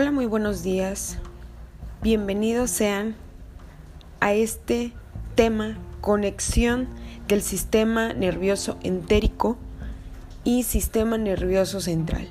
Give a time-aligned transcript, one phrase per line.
[0.00, 1.18] Hola, muy buenos días.
[2.00, 3.16] Bienvenidos sean
[4.20, 4.94] a este
[5.34, 6.88] tema conexión
[7.28, 9.58] del sistema nervioso entérico
[10.42, 12.30] y sistema nervioso central.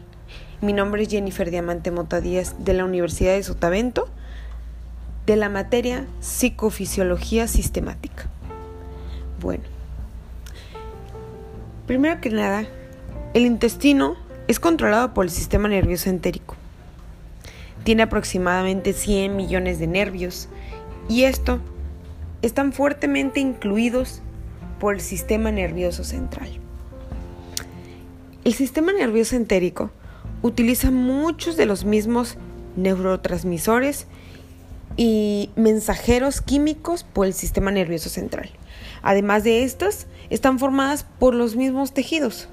[0.61, 4.07] Mi nombre es Jennifer Diamante Mota Díaz de la Universidad de Sotavento
[5.27, 8.31] de la materia psicofisiología sistemática.
[9.41, 9.65] Bueno,
[11.85, 12.65] primero que nada,
[13.35, 14.15] el intestino
[14.47, 16.55] es controlado por el sistema nervioso entérico
[17.83, 20.49] tiene aproximadamente 100 millones de nervios
[21.07, 21.59] y esto
[22.41, 24.21] están fuertemente incluidos
[24.79, 26.49] por el sistema nervioso central.
[28.45, 29.91] El sistema nervioso entérico
[30.41, 32.37] utiliza muchos de los mismos
[32.77, 34.07] neurotransmisores
[34.95, 38.49] y mensajeros químicos por el sistema nervioso central.
[39.01, 42.49] Además de estas, están formadas por los mismos tejidos,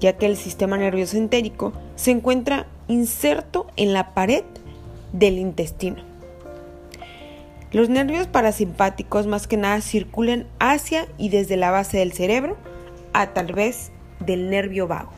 [0.00, 4.44] ya que el sistema nervioso entérico se encuentra inserto en la pared
[5.12, 6.02] del intestino.
[7.72, 12.56] Los nervios parasimpáticos más que nada circulan hacia y desde la base del cerebro
[13.12, 15.12] a través del nervio vago.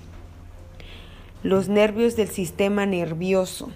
[1.42, 3.70] Los nervios del sistema nervioso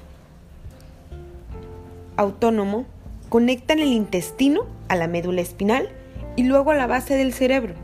[2.17, 2.86] autónomo
[3.28, 5.89] conectan el intestino a la médula espinal
[6.36, 7.75] y luego a la base del cerebro.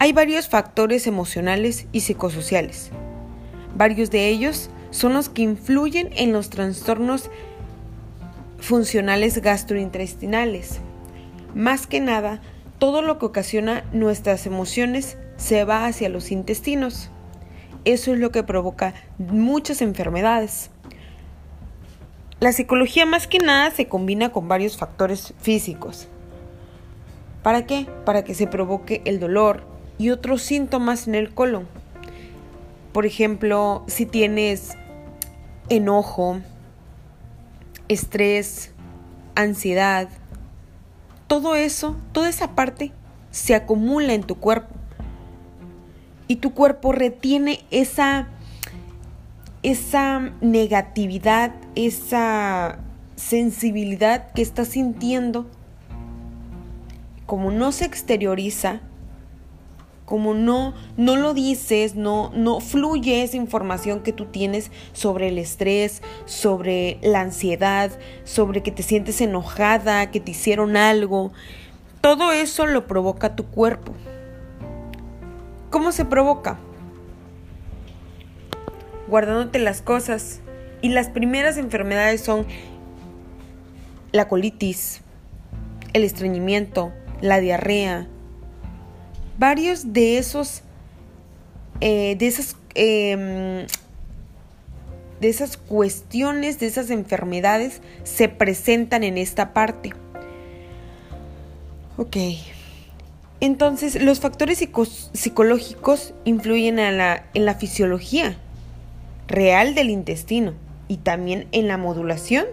[0.00, 2.92] Hay varios factores emocionales y psicosociales
[3.74, 7.30] Varios de ellos son los que influyen en los trastornos
[8.58, 10.80] funcionales gastrointestinales.
[11.54, 12.40] Más que nada,
[12.78, 17.10] todo lo que ocasiona nuestras emociones se va hacia los intestinos.
[17.84, 20.70] Eso es lo que provoca muchas enfermedades.
[22.40, 26.08] La psicología más que nada se combina con varios factores físicos.
[27.42, 27.86] ¿Para qué?
[28.04, 31.66] Para que se provoque el dolor y otros síntomas en el colon.
[32.92, 34.76] Por ejemplo, si tienes
[35.68, 36.40] enojo,
[37.88, 38.72] estrés,
[39.34, 40.08] ansiedad,
[41.26, 42.92] todo eso, toda esa parte
[43.30, 44.74] se acumula en tu cuerpo.
[46.26, 48.28] Y tu cuerpo retiene esa,
[49.62, 52.78] esa negatividad, esa
[53.16, 55.46] sensibilidad que estás sintiendo.
[57.26, 58.80] Como no se exterioriza,
[60.08, 65.36] como no, no lo dices, no, no fluye esa información que tú tienes sobre el
[65.36, 67.90] estrés, sobre la ansiedad,
[68.24, 71.30] sobre que te sientes enojada, que te hicieron algo.
[72.00, 73.92] Todo eso lo provoca tu cuerpo.
[75.68, 76.56] ¿Cómo se provoca?
[79.08, 80.40] Guardándote las cosas.
[80.80, 82.46] Y las primeras enfermedades son
[84.12, 85.02] la colitis,
[85.92, 88.06] el estreñimiento, la diarrea,
[89.38, 90.62] varios de esos,
[91.80, 93.66] eh, de esas, em,
[95.20, 99.92] de esas cuestiones, de esas enfermedades se presentan en esta parte.
[101.96, 102.16] Ok.
[103.40, 104.64] Entonces, los factores
[105.12, 108.36] psicológicos influyen en la, en la fisiología
[109.28, 110.54] real del intestino
[110.88, 112.46] y también en la modulación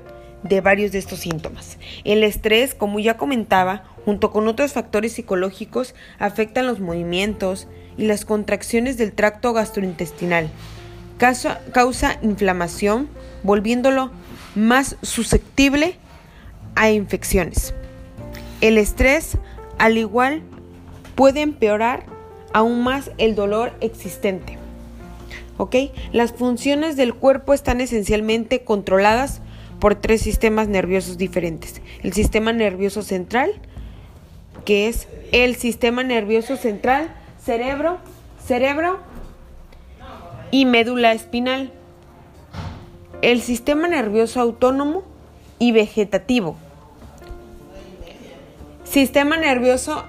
[0.44, 1.78] de varios de estos síntomas.
[2.04, 7.68] El estrés, como ya comentaba, junto con otros factores psicológicos, afectan los movimientos
[7.98, 10.50] y las contracciones del tracto gastrointestinal.
[11.18, 13.10] Causa, causa inflamación,
[13.44, 14.12] volviéndolo
[14.54, 15.98] más susceptible
[16.76, 17.74] a infecciones.
[18.62, 19.38] El estrés,
[19.80, 20.44] al igual,
[21.16, 22.06] puede empeorar
[22.54, 24.58] aún más el dolor existente.
[25.58, 25.76] ¿Ok?
[26.12, 29.42] Las funciones del cuerpo están esencialmente controladas
[29.80, 31.82] por tres sistemas nerviosos diferentes.
[32.04, 33.52] El sistema nervioso central,
[34.66, 38.00] que es el sistema nervioso central, cerebro,
[38.44, 39.00] cerebro
[40.52, 41.72] y médula espinal.
[43.22, 45.04] El sistema nervioso autónomo
[45.60, 46.58] y vegetativo.
[48.84, 50.04] Sistema nervioso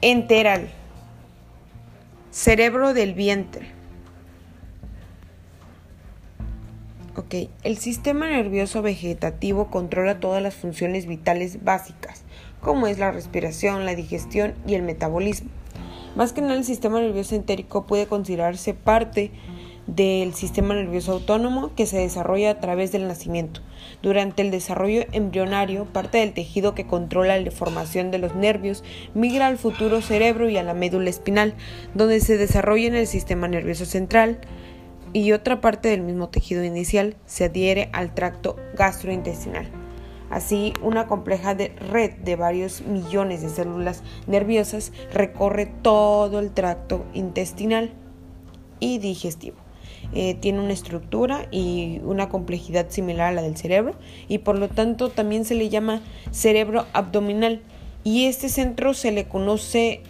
[0.00, 0.70] enteral.
[2.30, 3.79] Cerebro del vientre.
[7.30, 12.24] El sistema nervioso vegetativo controla todas las funciones vitales básicas,
[12.60, 15.48] como es la respiración, la digestión y el metabolismo.
[16.16, 19.30] Más que nada, el sistema nervioso entérico puede considerarse parte
[19.86, 23.60] del sistema nervioso autónomo que se desarrolla a través del nacimiento.
[24.02, 28.82] Durante el desarrollo embrionario, parte del tejido que controla la formación de los nervios
[29.14, 31.54] migra al futuro cerebro y a la médula espinal,
[31.94, 34.40] donde se desarrolla en el sistema nervioso central,
[35.12, 39.68] y otra parte del mismo tejido inicial se adhiere al tracto gastrointestinal.
[40.30, 47.92] Así, una compleja red de varios millones de células nerviosas recorre todo el tracto intestinal
[48.78, 49.56] y digestivo.
[50.14, 53.94] eh, tiene una estructura y una complejidad similar a la del cerebro
[54.28, 57.60] y por lo tanto también se le llama cerebro abdominal
[58.02, 60.02] y este centro se le conoce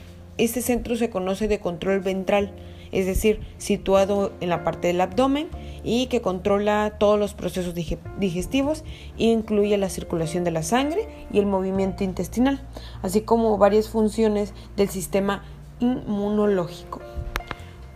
[0.44, 2.52] este centro se conoce de control ventral,
[2.92, 5.48] es decir, situado en la parte del abdomen
[5.84, 8.84] y que controla todos los procesos digestivos
[9.18, 12.60] e incluye la circulación de la sangre y el movimiento intestinal,
[13.02, 15.44] así como varias funciones del sistema
[15.78, 17.00] inmunológico.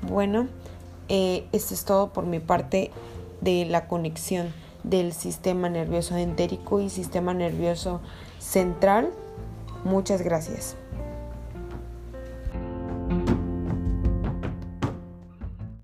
[0.02, 0.48] Bueno,
[1.08, 2.90] eh, esto es todo por mi parte
[3.40, 4.52] de la conexión
[4.84, 8.00] del sistema nervioso entérico y sistema nervioso
[8.38, 9.10] central.
[9.84, 10.76] Muchas gracias.